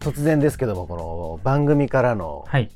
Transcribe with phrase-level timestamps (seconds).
[0.00, 2.70] 突然ですけどもこの番組からのはい。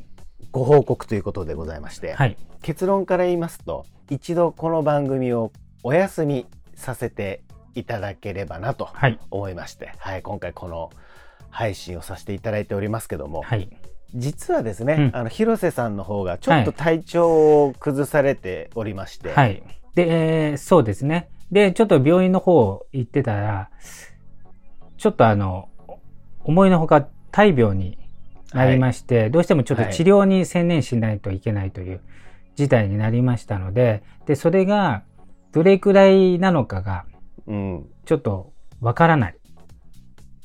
[0.53, 2.37] ご報告ということでございまして、はい。
[2.63, 5.53] 結論から言いますと一度この番組を
[5.83, 7.43] お休みさせて
[7.75, 9.19] いただければなとはい。
[9.31, 10.91] 思いまして、はい、今回この
[11.51, 13.69] 配信をさせていただいておりますけども、はい。
[14.15, 19.63] 実はですね、うんあの広瀬さんの方がちょっと体調を崩されておりまして、はい。
[19.97, 21.29] で、えーそうですね。
[21.51, 23.71] で、ちょっと病院の方行ってたら、
[24.97, 25.69] ちょっとあの、
[26.45, 27.99] 思いのほか大病に
[28.53, 32.01] なりまして、どうしてもちょっと治療に専念しないといけないという
[32.55, 35.03] 事態になりましたので、で、それが
[35.51, 37.07] どれくらいなのかが
[37.47, 39.37] うん、ちょっとわからない。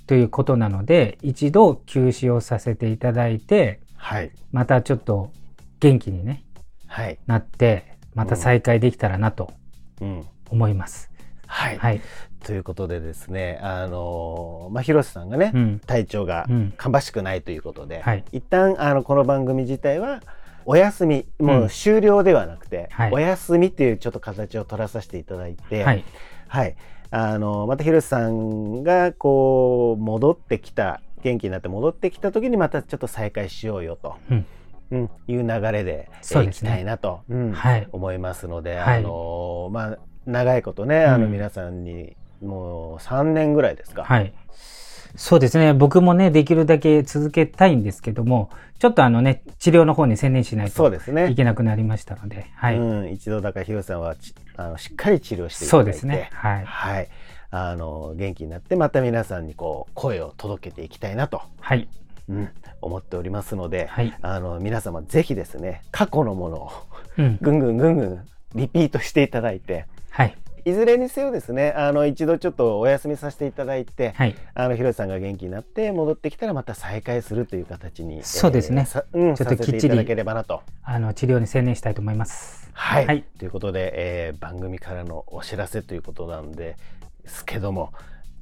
[0.08, 5.32] ということなので、一度休止をさせていただいて、はい、またちょっと
[5.80, 6.44] 元気にね、
[6.88, 9.54] はい、なって、また再開できたらなと
[10.02, 11.12] うん、思います。
[11.46, 12.02] はい、はい。
[12.44, 15.80] ということでですね、あのまあ広瀬さんがね、うん。
[15.86, 16.74] 体調がうん。
[16.76, 20.22] 芳しくないということで、はい一旦あのこの番組自体は
[20.66, 26.04] お休みもう終了ではなくて、はいお休みっていうちょっと形を取らさせていただいて、はい。
[26.48, 26.76] はい、
[27.12, 34.46] あのまた広瀬さんがこう戻ってきた元気になって戻ってきた時にまたちょっと再開しようよと、うんうん
[35.28, 37.22] いう流れでそういきたいなと。
[37.92, 44.34] 思いますので、はいあのまあ長いことね、あのうん皆さんにもう3年ぐらいですか、はい。
[45.16, 45.74] そうですね。
[45.74, 52.78] 僕もね、できるだけ続けたいんですけども、ちょっとあのね、治療の方に専念しないとそうですねいけなくなりましたので、はい。
[52.78, 56.30] うん、一度だから広瀬さんはちあのしっかり治療していただいてそうですね。
[56.34, 56.66] はい。
[56.66, 57.10] はい、
[57.52, 61.88] あの元気になってまた皆さんにこう声を届けていきたいなと、はい。
[62.32, 62.50] うん、
[62.82, 64.18] 思っておりますので、はい。
[64.22, 66.72] あの皆様ぜひですね過去のものを
[67.18, 67.38] うん。
[67.42, 68.20] ぐんぐんぐんぐん
[68.56, 70.38] リピートしていただいてはい。
[70.64, 74.36] いずれにせよですねあの一度ちょっとお休みさせていただいて、はい。
[74.54, 80.62] あの広瀬さんが元気になって戻ってきたらまた再開するという形にそうですねさうん、ちょっとさせていただければなと。
[80.84, 82.70] あの、治療に専念したいと思います。
[82.74, 86.78] はい、はいということで、えー番組からのお知らせということなんで
[87.26, 87.94] すけども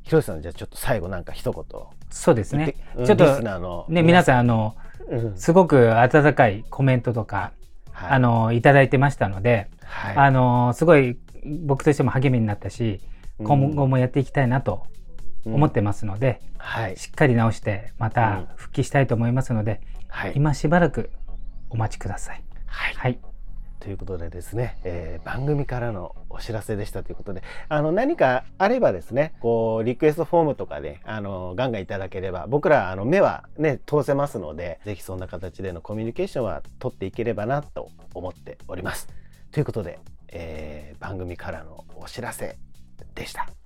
[0.10, 1.64] 広瀬さんじゃあちょっと最後なんか一言。
[2.10, 2.76] そうですね。
[3.06, 4.76] ちょっとね、皆さん、あの、
[5.08, 5.38] うん。
[5.38, 7.52] すごく温かいコメントとか、
[7.92, 11.20] はい、あの、いただいてましたので、はい、あの、すごい
[11.64, 13.02] 僕としても励みになったし、
[13.38, 14.88] 今後もやっていきたいなと
[15.46, 21.12] 思ってますので、はい、しっかり直してまた復帰したいと思いますので、はい、今しばらく
[21.70, 23.20] お待ちください、はい。
[23.80, 39.08] ということでですね、えー番組からのお知らせでしたということであの何かあればですねこうリクエストフォームとかであのガンガンいただければ僕らあの目はね通せますので是非そんな形でのコミュニケーションは取っていければなと思っております。
[39.52, 42.58] ということで、えー番組からのお知らせ
[43.16, 43.59] でした。